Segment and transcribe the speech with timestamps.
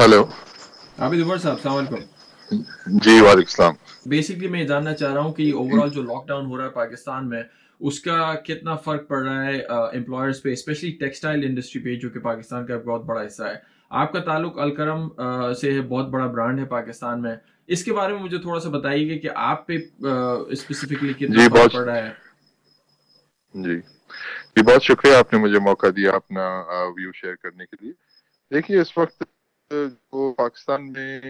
[0.00, 0.24] Hello
[0.98, 3.74] عابد عمر صاحب السلام علیکم۔ جی وعلیکم السلام۔
[4.06, 6.70] بیسکلی میں جاننا چاہ رہا ہوں کہ اوور آل جو لاک ڈاؤن ہو رہا ہے
[6.70, 7.42] پاکستان میں
[7.80, 12.20] اس کا کتنا فرق پڑ رہا ہے امپلائرز پہ اسپیشلی ٹیکسٹائل انڈسٹری پہ جو کہ
[12.20, 13.54] پاکستان کا بہت بڑا حصہ ہے۔
[13.90, 15.08] آپ کا تعلق الکرم
[15.60, 17.36] سے ہے بہت بڑا برانڈ ہے پاکستان میں۔
[17.66, 21.48] اس کے بارے میں مجھے تھوڑا سا بتائیے گا کہ آپ پہ اسپیسیفکلی کتنا جی،
[21.48, 22.10] فرق پڑ رہا ہے۔
[23.54, 23.80] جی۔
[24.56, 26.48] جی بہت شکریہ آپ نے مجھے موقع دیا اپنا
[26.96, 27.92] ویو شیئر کرنے کے لیے۔
[28.50, 29.22] دیکھیے اس وقت
[29.70, 31.20] جو پاکستان میں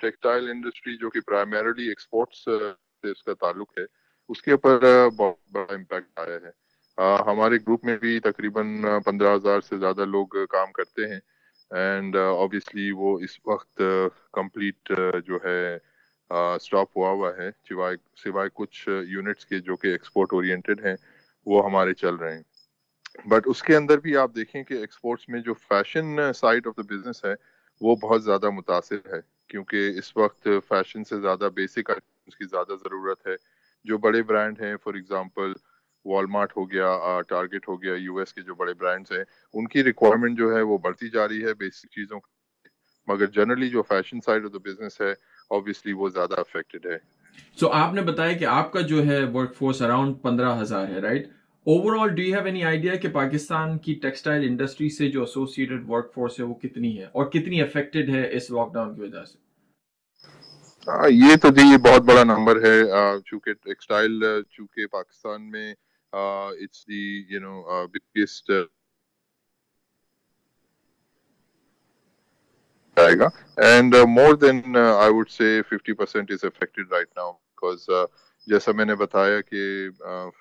[0.00, 3.84] ٹیکسٹائل انڈسٹری جو کہ پرائمریلی ایکسپورٹس سے اس کا تعلق ہے،
[4.28, 4.78] اس کے اوپر
[5.16, 6.50] بہت بڑا امپیکٹ آیا ہے۔
[7.30, 11.20] ہمارے گروپ میں بھی تقریباً پندرہ ہزار سے زیادہ لوگ کام کرتے ہیں۔
[11.70, 13.82] اینڈ آبویسلی وہ اس وقت
[14.32, 14.92] کمپلیٹ
[15.26, 15.78] جو ہے
[16.30, 20.96] اسٹاپ ہوا ہوا ہے۔ سوائے سوائے کچھ یونٹس کے جو کہ ایکسپورٹ اورینٹیڈ ہیں،
[21.46, 22.42] وہ ہمارے چل رہے ہیں۔
[23.28, 26.82] بٹ اس کے اندر بھی آپ دیکھیں کہ ایکسپورٹس میں جو fashion side of the
[26.90, 27.34] business ہے
[27.80, 32.76] وہ بہت زیادہ متاثر ہے، کیونکہ اس وقت فیشن سے زیادہ بیسک آئٹمس کی زیادہ
[32.84, 33.34] ضرورت ہے۔
[33.84, 35.52] جو بڑے برانڈ ہیں فار ایگزامپل
[36.04, 39.84] والمارٹ ہو گیا ٹارگیٹ ہو گیا یو ایس کے جو بڑے برانڈس ہیں، ان کی
[39.84, 42.20] ریکوائرمنٹ جو ہے وہ بڑھتی جا رہی ہے بیسک چیزوں
[43.08, 45.12] مگر جنرلی جو fashion side of the business ہے
[45.50, 46.98] آبویسلی وہ زیادہ افیکٹڈ ہے۔
[47.60, 50.98] سو آپ نے بتایا کہ آپ کا جو ہے ورک فورس اراؤنڈ پندرہ ہزار ہے
[51.00, 51.39] right right?
[51.98, 56.12] Overall do you have any idea کہ پاکستان کی ٹیکسٹائل انڈسٹری سے جو ایسوسیٹڈ ورک
[56.14, 59.38] فورس ہے وہ کتنی ہے اور کتنی افیکٹڈ ہے اس لاک ڈاؤن کی وجہ سے؟
[60.86, 62.76] ہاں، یہ تو جی یہ بہت بڑا نمبر ہے۔
[63.26, 65.72] چونکہ ٹیکسٹائل، چونکہ پاکستان میں
[66.12, 68.50] it's the you know biggest
[72.96, 73.28] جائے گا۔
[73.66, 77.88] And more than I would سے 50% is affected right now because
[78.48, 79.88] جیسا میں نے بتایا کہ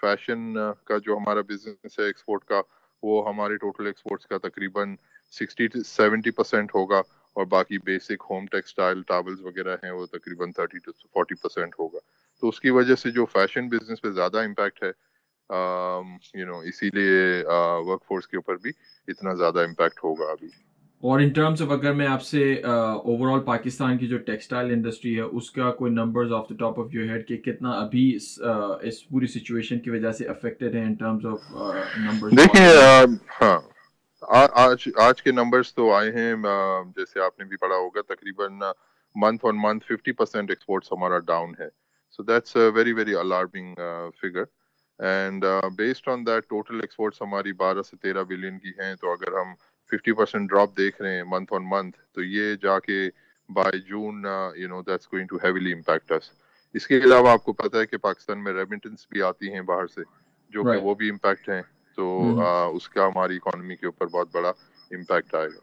[0.02, 0.54] فیشن
[0.86, 2.62] کا جو ہمارا بزنس ہے ایکسپورٹ کا،
[3.04, 4.96] وہ ہماری ٹوٹل ایکسپورٹس کا تقریباً
[5.34, 7.02] سکسٹی سیونٹی پرسینٹ ہوگا
[7.36, 12.00] اور باقی بیسک ہوم ٹیکسٹائل ٹاولز وغیرہ ہیں، وہ تقریباً تھرٹی ٹو فورٹی پرسینٹ ہوگا۔
[12.44, 14.92] تو اس کی وجہ سے جو فیشن بزنس پہ زیادہ امپیکٹ ہے
[16.40, 17.44] یو نو اسی لیے
[17.86, 18.72] ورک فورس کے اوپر بھی
[19.08, 20.50] اتنا زیادہ امپیکٹ ہوگا ابھی۔
[21.04, 25.16] اور ان ٹرمز آف اگر میں آپ سے اوور آل پاکستان کی جو ٹیکسٹائل انڈسٹری
[25.18, 29.08] ہے اس کا کوئی numbers off the top of your head کہ کتنا ابھی اس
[29.10, 31.52] پوری سچویشن کی وجہ سے افیکٹڈ ہیں ان ٹرمز آف
[31.98, 32.66] نمبرز دیکھیں
[33.42, 33.58] ہاں
[34.98, 36.34] آج کے نمبرز تو آئے ہیں
[36.96, 38.60] جیسے آپ نے بھی پڑھا ہوگا تقریباً
[39.16, 41.70] month on month fifty percent exports ہمارا ڈاؤن ہے۔
[42.12, 43.76] So that's very very alarming
[44.22, 44.44] figure
[45.00, 45.46] and
[45.78, 49.54] based on that total exports ہماری بارہ سے تیرہ بلین کی ہیں تو اگر ہم
[49.92, 53.10] ففٹی پرسینٹ ڈراپ دیکھ رہے ہیں منتھ آن منتھ تو یہ جا کے
[53.50, 56.32] by June you know that's going to heavily impact اس
[56.74, 59.88] اس کے علاوہ آپ کو پتا ہے کہ پاکستان میں ریمیٹنس بھی آتی ہیں باہر
[59.88, 60.02] سے
[60.50, 61.62] جو کہ وہ بھی امپیکٹ ہیں۔
[61.96, 62.76] تو hmm.
[62.76, 64.50] اس کا ہماری اکانومی کے اوپر بہت بڑا
[64.92, 65.60] امپیکٹ آئے گا۔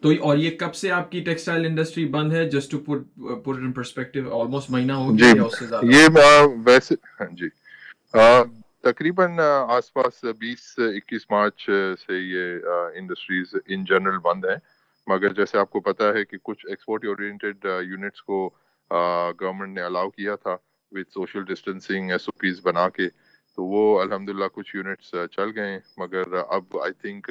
[0.00, 3.58] تو اور یہ کب سے آپ کی ٹیکسٹائل انڈسٹری بند ہے؟ Just to put put
[3.58, 6.08] in perspective almost مہینہ ہو جی، گیا اس سے زیادہ؟ یہ
[6.64, 7.48] ویسے ہاں جی
[8.84, 9.38] تقریباً
[9.76, 11.62] آس پاس بیس اکیس مارچ
[12.00, 14.56] سے یہ انڈسٹریز ان جنرل بند ہیں۔
[15.06, 18.48] مگر جیسے آپ کو پتا ہے کہ کچھ ایکسپورٹ اورینٹیڈ یونٹس کو
[19.40, 20.56] گورنمنٹ نے الاؤ کیا تھا
[20.92, 23.08] with social distancing S O Ps بنا کے۔
[23.58, 27.30] تو وہ الحمد للہ کچھ یونٹس چل گئے مگر اب آئی تھنک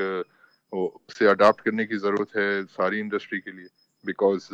[0.74, 3.68] اسے اڈاپٹ کرنے کی ضرورت ہے ساری انڈسٹری کے لیے۔
[4.04, 4.52] بیکاز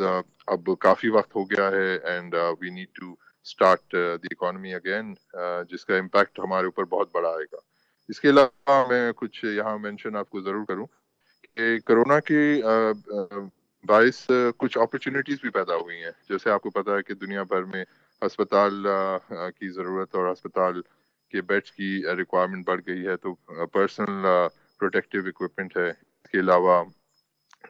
[0.47, 3.13] اب کافی وقت ہو گیا ہے and we need to
[3.49, 5.13] start the economy again
[5.69, 7.57] جس کا امپیکٹ ہمارے اوپر بہت بڑا آئے گا۔
[8.09, 10.85] اس کے علاوہ میں کچھ یہاں مینشن آپ کو ضرور کروں
[11.55, 13.47] کہ کرونا کی uh, uh,
[13.83, 14.19] باعث
[14.57, 17.83] کچھ اپرچونیٹیز بھی پیدا ہوئی ہیں۔ جیسے آپ کو پتا ہے کہ دنیا بھر میں
[18.21, 20.81] ہسپتال uh, کی ضرورت اور ہسپتال
[21.33, 23.33] کے بیڈس کی ریکوائرمنٹ بڑھ گئی ہے تو
[23.73, 24.25] پرسنل
[24.79, 26.83] پروٹیکٹیو اکوپمنٹ ہے۔ اس کے علاوہ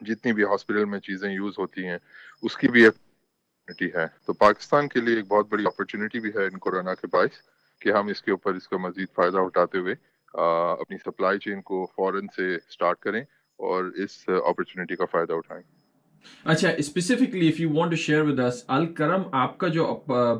[0.00, 1.98] جتنی بھی ہاسپٹل میں چیزیں یوز ہوتی ہیں،
[2.42, 2.86] اس کی بھی
[3.70, 7.06] اپرچونیٹی ہے تو پاکستان کے لیے ایک بہت بڑی اپرچونیٹی بھی ہے ان کورونا کے
[7.06, 7.40] باعث
[7.80, 9.94] کہ ہم اس کے اوپر اس کا مزید فائدہ اٹھاتے ہوئے
[10.34, 13.20] اپنی سپلائی چین کو فوراً سے سٹارٹ کریں
[13.58, 15.62] اور اس اپرچونیٹی کا فائدہ اٹھائیں۔
[16.44, 19.84] اچھا specifically if you want to share with us Alkaram آپ کا جو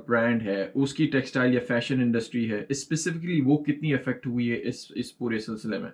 [0.09, 4.69] برانڈ ہے، اس کی ٹیکسٹائل یا فیشن انڈسٹری ہے اسپیسیفکلی وہ کتنی افیکٹ ہوئی ہے
[4.69, 5.91] اس اس پورے سلسلے میں؟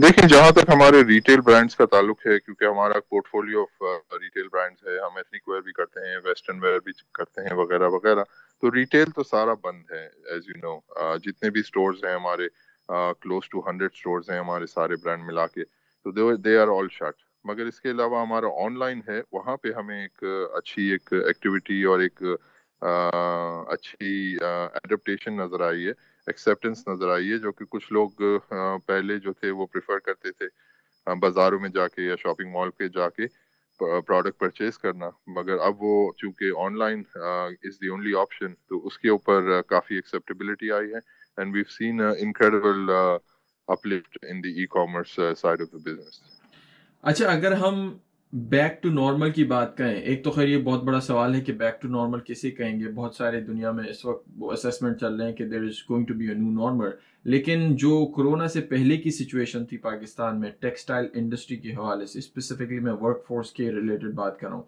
[0.00, 3.82] دیکھیں، جہاں تک ہمارے ریٹیل برانڈز کا تعلق ہے، کیونکہ ہمارا portfolio of
[4.20, 7.88] retail brands ہے، ہم ایتھنک ویئر بھی کرتے ہیں ویسٹرن ویئر بھی کرتے ہیں، وغیرہ
[7.92, 8.22] وغیرہ۔
[8.62, 10.78] تو ریٹیل تو سارا بند ہے ایز یو نو
[11.24, 12.46] جتنے بھی سٹورز ہیں ہمارے
[13.22, 15.64] کلوز ٹو ہنڈریڈ سٹورز ہیں ہمارے سارے برانڈ ملا کے۔
[16.06, 19.72] تو دے آر آل شٹ مگر اس کے علاوہ ہمارا آن لائن ہے، وہاں پہ
[19.76, 20.24] ہمیں ایک
[20.56, 22.22] اچھی، ایک ایکٹیویٹی اور ایک
[23.72, 25.92] اچھی ایڈپٹیشن نظر آئی ہے۔
[26.26, 28.22] ایکسیپٹنس نظر آئی ہے، جو کہ کچھ لوگ
[28.86, 32.88] پہلے جو تھے وہ پریفر کرتے تھے بازاروں میں جا کے یا شاپنگ مال پہ
[32.94, 33.26] جا کے
[33.80, 39.08] پروڈکٹ پرچیز کرنا۔ مگر اب وہ چونکہ online is the only option تو اس کے
[39.08, 40.98] اوپر کافی ایکسیپٹیبلٹی آئی ہے۔
[41.38, 42.90] And we've seen incredible
[43.68, 46.20] uplift in the e-commerce side of the business
[47.04, 47.86] اچھا اگر ہم
[48.32, 51.52] بیک ٹو نارمل کی بات کہیں، ایک تو خیر یہ بہت بڑا سوال ہے کہ
[51.52, 55.16] بیک ٹو نارمل کسی کہیں گے؟ بہت سارے دنیا میں اس وقت وہ اسیسمنٹ چل
[55.16, 56.90] رہے ہیں کہ there is going to be a new normal
[57.24, 62.18] لیکن جو کرونا سے پہلے کی سچویشن تھی پاکستان میں ٹیکسٹائل انڈسٹری کے حوالے سے
[62.18, 64.62] اسپیسیفکلی میں ورک فورس کے ریلیٹڈ بات کر رہا ہوں،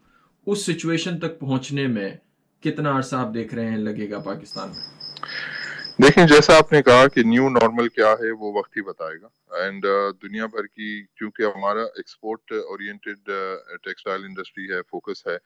[0.46, 2.10] اس سچویشن تک پہنچنے میں
[2.62, 4.92] کتنا عرصہ آپ دیکھ رہے ہیں لگے گا پاکستان میں؟
[6.02, 9.28] دیکھیں، جیسا آپ نے کہا کہ نیو نارمل کیا ہے، وہ وقت ہی بتائے گا۔
[9.56, 13.30] اینڈ uh, دنیا بھر کی، کیونکہ ہمارا ایکسپورٹ اورینٹیڈ
[13.82, 15.36] ٹیکسٹائل انڈسٹری ہے فوکس ہے،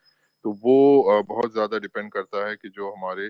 [0.44, 0.78] تو وہ
[1.12, 3.28] uh, بہت زیادہ ڈپینڈ کرتا ہے کہ جو ہمارے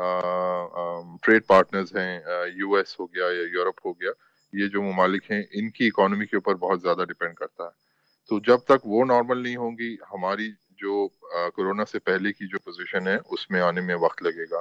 [0.00, 2.20] uh, um, ٹریڈ پارٹنرز ہیں
[2.54, 4.10] یو ایس ہو گیا یا یورپ ہو گیا،
[4.52, 7.78] یہ جو ممالک ہیں، ان کی اکانومی کے اوپر بہت زیادہ ڈپینڈ کرتا ہے۔
[8.28, 10.50] تو جب تک وہ نارمل نہیں ہوں گی، ہماری
[10.82, 11.08] جو
[11.56, 14.60] کورونا سے پہلے کی جو پوزیشن ہے، اس میں آنے میں وقت لگے گا۔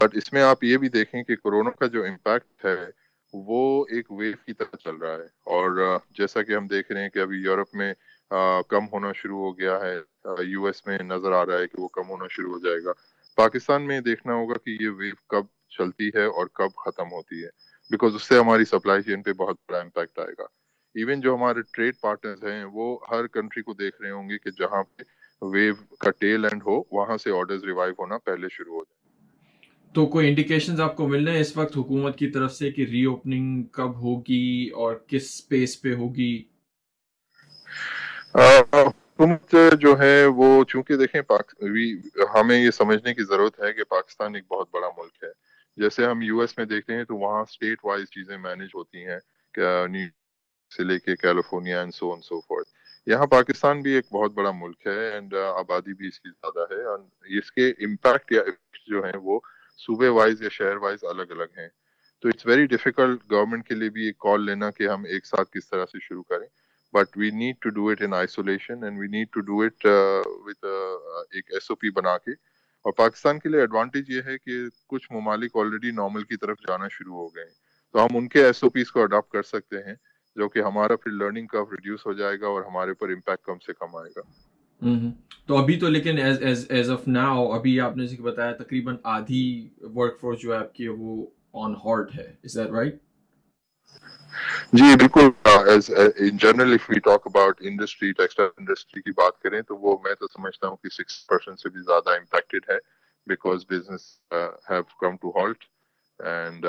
[0.00, 2.86] بٹ اس میں آپ یہ بھی دیکھیں کہ کورونا کا جو امپیکٹ ہے،
[3.32, 7.08] وہ ایک ویو کی طرح چل رہا ہے۔ اور جیسا کہ ہم دیکھ رہے ہیں
[7.08, 7.94] کہ ابھی یورپ میں
[8.68, 9.98] کم ہونا شروع ہو گیا ہے۔
[10.42, 12.92] یو ایس میں نظر آ رہا ہے کہ وہ کم ہونا شروع ہو جائے گا۔
[13.36, 17.48] پاکستان میں دیکھنا ہوگا کہ یہ ویو کب چلتی ہے اور کب ختم ہوتی ہے۔
[17.90, 20.44] بیکاز اس سے ہماری سپلائی چین پہ بہت بڑا امپیکٹ آئے گا۔
[20.94, 24.50] ایون جو ہمارے ٹریڈ پارٹنرز ہیں، وہ ہر کنٹری کو دیکھ رہے ہوں گے کہ
[24.50, 25.02] جہاں پہ
[25.42, 28.99] ویو کا ٹیل اینڈ ہو، وہاں سے آرڈرز ریوائیو ہونا پہلے شروع ہو جائے۔
[29.94, 32.82] تو کوئی انڈیکیشنز آپ کو مل رہے ہیں اس وقت حکومت کی طرف سے کہ
[32.82, 36.44] ری اوپننگ کب ہوگی اور کس سپیس پہ ہوگی؟
[38.34, 41.20] حکومت جو ہے وہ چونکہ دیکھیں
[42.34, 45.28] ہمیں یہ سمجھنے کی ضرورت ہے کہ پاکستان ایک بہت بڑا ملک ہے۔
[45.76, 49.18] جیسے ہم یو ایس میں دیکھتے ہیں تو وہاں اسٹیٹ وائز چیزیں مینج ہوتی ہیں
[50.76, 52.68] سے لے کے California and so and so forth
[53.06, 56.82] یہاں پاکستان بھی ایک بہت بڑا ملک ہے اینڈ آبادی بھی اس کی زیادہ ہے۔
[57.38, 58.42] اس کے امپیکٹ یا
[58.86, 59.40] جو ہیں وہ
[59.86, 61.68] صوبے وائز یا شہر وائز الگ الگ ہیں۔
[62.22, 65.50] تو اٹس ویری ڈیفیکلٹ گورنمنٹ کے لیے بھی ایک کال لینا کہ ہم ایک ساتھ
[65.52, 66.46] کس طرح سے شروع کریں۔
[66.92, 69.86] But we need to do it in isolation and we need to do it
[70.46, 70.64] with
[71.30, 72.30] ایک ایس او پی بنا کے۔
[72.84, 74.52] اور پاکستان کے لیے ایڈوانٹیج یہ ہے کہ
[74.86, 77.54] کچھ ممالک آلریڈی نارمل کی طرف جانا شروع ہو گئے ہیں۔
[77.92, 79.94] تو ہم ان کے ایس او پیز کو اڈاپٹ کر سکتے ہیں
[80.36, 83.58] جو کہ ہمارا پھر لرننگ کا ریڈیوس ہو جائے گا اور ہمارے اوپر امپیکٹ کم
[83.58, 84.49] سے کم آئے گا۔
[84.80, 86.18] تو ابھی تو لیکن
[86.70, 89.44] ایز آف ناؤ ابھی آپ نے بتایا تقریباً آدھی
[89.94, 91.26] ورک فورس جو ہے آپ کی وہ
[91.64, 92.94] آن ہارٹ ہے۔ از دیٹ رائٹ
[94.72, 95.28] جی بالکل۔
[96.18, 100.14] In general if we talk about industry textile industry کی بات کریں تو وہ میں
[100.20, 102.78] تو سمجھتا ہوں کہ سکس پرسینٹ سے بھی زیادہ امپیکٹڈ ہے
[103.26, 104.02] because business
[104.70, 105.64] have come to halt
[106.20, 106.64] and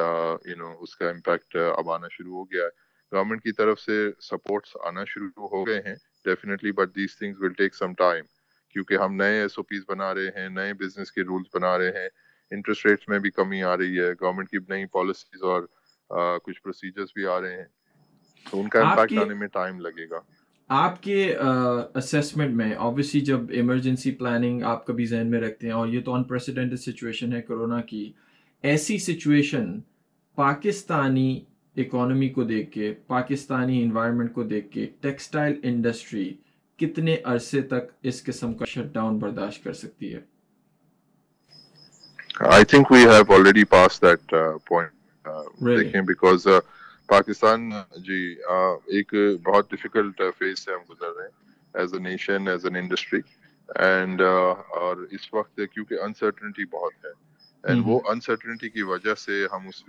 [0.45, 2.79] you know اس کا امپیکٹ اب آنا شروع ہو گیا ہے۔
[3.11, 5.95] گورنمنٹ کی طرف سے سپورٹس آنا شروع ہو گئے ہیں۔
[6.25, 8.25] Definitely but these things will take some time
[8.75, 11.91] کیونکہ ہم نئے ایس او پیز بنا رہے ہیں نئے بزنس کے رولز بنا رہے
[11.91, 12.07] ہیں
[12.51, 15.67] انٹرسٹ ریٹس میں بھی کمی آ رہی ہے گورنمنٹ کی نئی پالیسیز اور
[16.39, 17.65] کچھ پروسیجرز بھی آ رہے ہیں
[18.45, 20.19] تو ان کا امپیکٹ آنے میں ٹائم لگے گا
[20.69, 25.87] آپ کے اسیسمنٹ میں آبویسلی جب ایمرجنسی پلاننگ آپ کبھی ذہن میں رکھتے ہیں اور
[25.87, 28.11] یہ تو انپریسیڈنٹڈ سچویشن ہے کرونا کی
[28.63, 29.79] ایسی سچویشن
[30.35, 31.43] پاکستانی
[31.75, 36.33] اکانومی کو دیکھ کے پاکستانی انوائرمنٹ کو دیکھ کے ٹیکسٹائل انڈسٹری
[36.79, 40.19] کتنے عرصے تک اس قسم کا شٹ ڈاؤن برداشت کر سکتی ہے؟
[42.51, 44.33] I think we have already pass that
[44.65, 45.27] point
[45.75, 46.47] دیکھیں بیکاز
[47.09, 48.19] پاکستان جی
[48.87, 51.39] ایک بہت ڈیفیکلٹ فیز سے ہم گزر رہے ہیں
[51.73, 53.21] as a nation as an industry
[53.69, 57.11] and اور اس وقت کیونکہ انسرٹنٹی بہت ہے۔
[57.63, 59.83] اینڈ وہ انسرٹنٹی کی وجہ سے ہم اس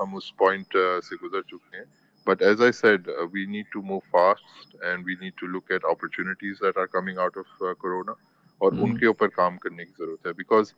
[0.00, 1.84] ہم اس پوائنٹ سے گزر چکے ہیں
[2.26, 5.84] but as I said we need to move fast and we need to look at
[5.84, 8.12] opportunities that are coming out of corona
[8.60, 10.72] اور ان کے اوپر کام کرنے کی ضرورت ہے بیکاز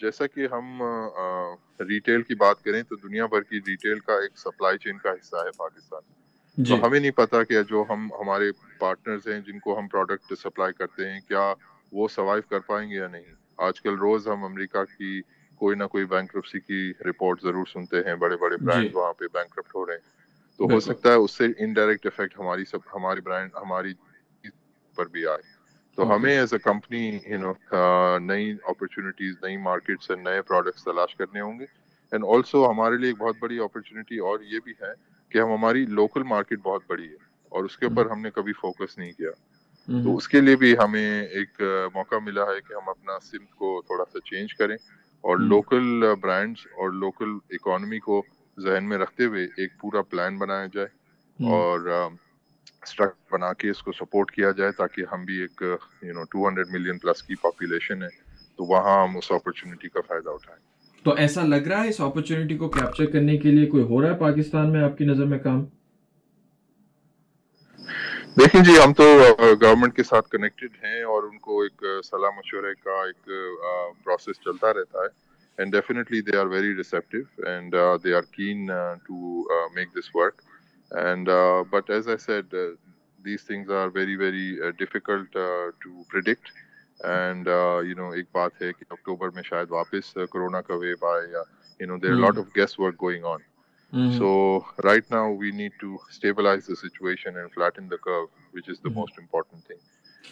[0.00, 0.82] جیسا کہ ہم
[1.80, 5.36] ریٹیل کی بات کریں تو دنیا بھر کی ریٹیل کا ایک سپلائی چین کا حصہ
[5.36, 9.88] ہے پاکستان تو ہمیں نہیں پتا کہ جو ہم ہمارے پارٹنرز ہیں جن کو ہم
[9.88, 11.52] پروڈکٹ سپلائی کرتے ہیں کیا
[11.92, 15.20] وہ سروائیو کر پائیں گے یا نہیں آج کل روز ہم امریکہ کی
[15.56, 19.74] کوئی نہ کوئی بینکرپسی کی رپورٹ ضرور سنتے ہیں بڑے بڑے برانڈ وہاں پہ بینکرپٹ
[19.74, 20.16] ہو رہے ہیں۔
[20.56, 23.92] تو ہو سکتا ہے اس سے انڈائریکٹ افیکٹ ہماری سب ہماری برانڈ ہماری
[24.96, 25.42] پر بھی آئے۔
[25.98, 27.52] تو ہمیں as a company you know
[28.18, 31.64] نئی اپرچونیٹیز نئی مارکیٹس نئے پروڈکٹس تلاش کرنے ہوں گے۔
[32.12, 34.92] اینڈ آلسو ہمارے لیے ایک بہت بڑی اپرچونیٹی اور یہ بھی ہے
[35.28, 37.16] کہ ہم ہماری لوکل مارکیٹ بہت بڑی ہے
[37.48, 39.30] اور اس کے اوپر ہم نے کبھی فوکس نہیں کیا۔
[39.88, 41.60] تو اس کے لیے بھی ہمیں ایک
[41.94, 44.76] موقع ملا ہے کہ ہم اپنا سمت کو تھوڑا سا چینج کریں
[45.24, 48.22] اور لوکل برانڈز اور لوکل اکانومی کو
[48.58, 50.86] ذہن میں رکھتے ہوئے ایک پورا پلان بنایا جائے
[51.38, 51.80] اور
[53.30, 55.62] بنا کے اس کو سپورٹ کیا جائے تاکہ ہم بھی ایک
[56.02, 58.08] you know two hundred million plus کی پاپولیشن ہے
[58.56, 60.60] تو وہاں ہم اس اپرچونیٹی کا فائدہ اٹھائیں۔
[61.04, 64.08] تو ایسا لگ رہا ہے اس اپرچونیٹی کو کیپچر کرنے کے لیے کوئی ہو رہا
[64.08, 65.64] ہے پاکستان میں آپ کی نظر میں کام؟
[68.36, 69.04] دیکھیں جی ہم تو
[69.60, 73.28] گورنمنٹ کے ساتھ کنیکٹڈ ہیں اور ان کو ایک صلاح مشورے کا ایک
[74.04, 75.08] پروسیس چلتا رہتا ہے
[75.58, 78.66] and definitely they are very receptive and they are keen
[79.06, 79.42] to
[79.74, 80.42] make this work
[80.90, 81.28] and
[81.70, 82.54] but as I said
[83.18, 85.32] these things are very very difficult
[85.80, 86.50] to predict
[87.00, 87.48] and
[87.86, 91.42] you know ایک بات ہے کہ اکتوبر میں شاید واپس کرونا کا view آئے یا
[91.80, 93.40] you know there lot of guess work going on
[93.92, 94.18] Mm-hmm.
[94.18, 98.78] So right now we need to stabilize the situation and flatten the curve, which is
[98.78, 99.00] the mm-hmm.
[99.00, 99.78] most important thing.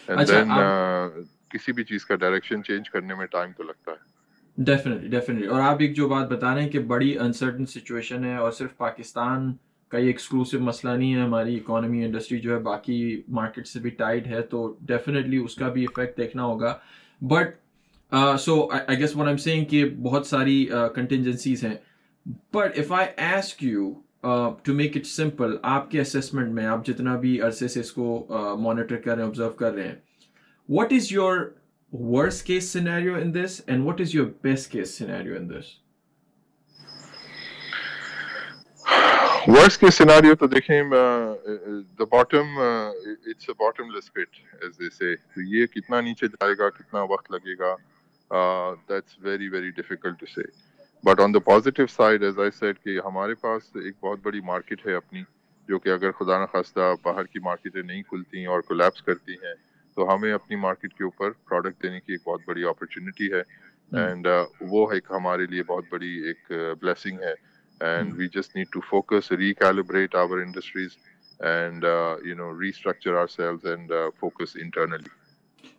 [0.08, 1.08] And Achha, then uh,
[1.50, 5.60] کسی بھی چیز کا direction change کرنے میں time تو لگتا ہے definitely definitely اور
[5.60, 9.52] آپ ایک جو بات بتا رہے ہیں کہ بڑی انسرٹن سچویشن ہے اور صرف پاکستان
[9.92, 13.90] کا یہ ایکسکلوسو مسئلہ نہیں ہے ہماری اکانومی انڈسٹری جو ہے باقی مارکیٹ سے بھی
[13.98, 16.74] ٹائٹ ہے تو ڈیفینیٹلی اس کا بھی افیکٹ دیکھنا ہوگا
[17.22, 17.54] but
[18.40, 21.74] so I guess one am saying کہ بہت ساری کنٹینجنسیز ہیں
[22.26, 23.92] but if I ask you
[24.64, 28.26] to make it simple آپ کے اسسمنٹ میں آپ جتنا بھی عرصے سے اس کو
[28.60, 29.94] مانیٹر کر رہے ہیں آبزرو کر رہے ہیں
[30.68, 31.38] what is your
[31.92, 35.74] worse case scenario in this and what is your best case scenario in this
[39.48, 40.82] worse case scenario تو دیکھیں
[41.98, 43.54] the bottom it's a
[43.90, 45.14] bottomless pit as they say
[45.48, 47.74] یہ کتنا نیچے جائے گا کتنا وقت لگے گا
[48.88, 50.42] that's very very difficult to say
[51.06, 54.86] but on the positive side as I said کہ ہمارے پاس ایک بہت بڑی مارکیٹ
[54.86, 55.22] ہے اپنی
[55.68, 59.54] جو کہ اگر خدا نخواستہ باہر کی مارکیٹیں نہیں کھلتی ہیں اور کولیپس کرتی ہیں
[59.94, 63.42] تو ہمیں اپنی مارکیٹ کے اوپر پروڈکٹ دینے کی ایک بہت بڑی اپرچونیٹی ہے۔
[63.92, 67.34] اینڈ uh, وہ ایک ہمارے لیے بہت بڑی ایک uh, بلیسنگ ہے۔
[67.80, 70.88] And we just need to focus recalibrate our industries
[71.40, 71.84] and
[72.24, 75.08] you know restructure our sales and focus internally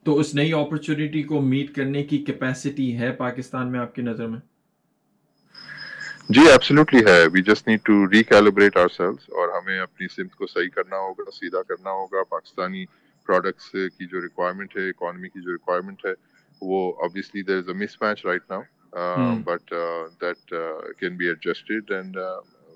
[0.04, 4.28] تو اس نئی اپرچونیٹی کو میٹ کرنے کی کیپیسٹی ہے پاکستان میں آپ کی نظر
[4.28, 4.40] میں؟
[6.30, 10.48] جی ایبسلوٹلی ہے۔ We just need to recalibrate our sales اور ہمیں اپنی سمت کو
[10.48, 12.86] صحیح کرنا ہوگا سیدھا کرنا ہوگا۔ پاکستانی
[13.28, 16.14] پروڈکٹس کی جو ریکوائرمنٹ ہے اکانومی کی جو ریکوائرمنٹ ہے
[16.62, 19.74] وہ obviously there is a mismatch right now but
[20.22, 20.54] that
[21.00, 22.18] can be adjusted and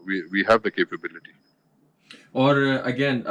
[0.06, 1.40] we have the capability
[2.34, 3.22] اور again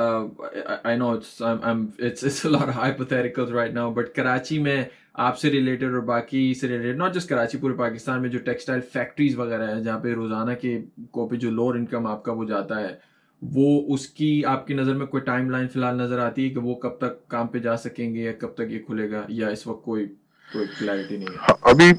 [0.84, 4.82] I know it's it's it's a lot hypotheticals right now but Karachi میں
[5.20, 8.80] آپ سے related اور باقی سے related not just Karachi, پورے پاکستان میں جو ٹیکسٹائل
[8.92, 10.78] فیکٹریز وغیرہ ہیں جہاں پہ روزانہ کے
[11.10, 12.94] کو پہ جو لوور انکم آپ کا وہ جاتا ہے،
[13.42, 16.50] وہ اس کی آپ کی نظر میں کوئی ٹائم لائن فی الحال نظر آتی ہے
[16.54, 19.24] کہ وہ کب تک کام پہ جا سکیں گے یا کب تک یہ کھلے گا
[19.30, 20.06] یا اس وقت کوئی
[20.48, 21.90] کوئی کلیئرٹی نہیں ہے؟ ابھی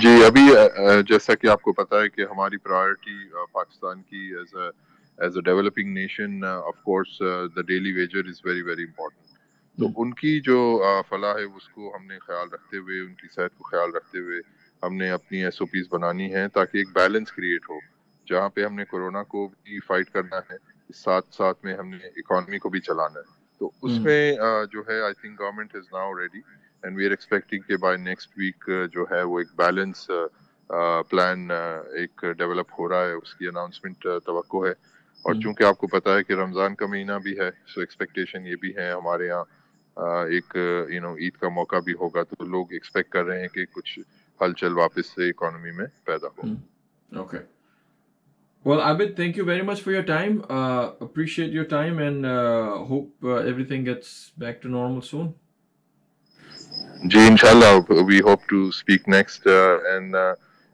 [0.00, 0.46] جی ابھی
[1.08, 3.18] جیسا کہ آپ کو پتا ہے کہ ہماری پرائرٹی
[3.52, 4.68] پاکستان کی as a
[5.18, 7.20] as a developing nation of course
[7.56, 9.22] the daily wager is very very important
[9.78, 10.58] تو ان کی جو
[11.08, 14.18] فلاح ہے اس کو ہم نے خیال رکھتے ہوئے ان کی صحت کو خیال رکھتے
[14.18, 14.40] ہوئے
[14.82, 17.78] ہم نے اپنی ایس او پیز بنانی ہے تاکہ ایک بیلنس کریٹ ہو۔
[18.26, 20.56] جہاں پہ ہم نے کورونا کو بھی فائٹ کرنا ہے
[20.94, 24.32] ساتھ ساتھ میں ہم نے اکانومی کو بھی چلانا ہے۔ تو اس میں
[24.72, 26.40] جو ہے I think government is now ready
[26.82, 30.10] and we are expecting کہ بائی نیکسٹ ویک جو ہے وہ ایک بیلنس
[31.10, 31.50] پلان
[31.94, 34.72] ایک ڈیولپ ہو رہا ہے اس کی اناؤنسمنٹ توقع ہے۔
[35.24, 38.56] اور چونکہ آپ کو پتا ہے کہ رمضان کا مہینہ بھی ہے سو ایکسپیکٹیشن یہ
[38.60, 39.44] بھی ہے ہمارے یہاں
[39.96, 40.56] ایک
[40.90, 43.98] یو نو عید کا موقع بھی ہوگا تو لوگ ایکسپیکٹ کر رہے ہیں کہ کچھ
[44.40, 46.48] ہلچل واپس سے اکانومی میں پیدا ہو۔
[47.12, 47.38] Okay
[48.64, 52.26] well Abid thank you very much for your time appreciate your time and
[52.88, 53.26] hope
[53.64, 55.30] everything gets back to normal soon
[57.04, 60.16] جی ان شاء اللہ we hope to speak next and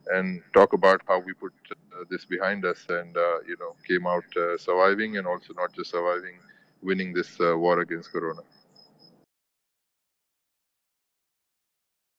[0.07, 1.73] and talk about how we put
[2.11, 6.37] this behind us and you know came out surviving and also not just surviving
[6.83, 8.41] winning this war against corona